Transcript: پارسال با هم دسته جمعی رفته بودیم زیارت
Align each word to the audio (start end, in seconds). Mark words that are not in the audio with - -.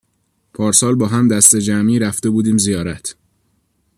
پارسال 0.53 0.95
با 0.95 1.07
هم 1.07 1.27
دسته 1.27 1.61
جمعی 1.61 1.99
رفته 1.99 2.29
بودیم 2.29 2.57
زیارت 2.57 3.15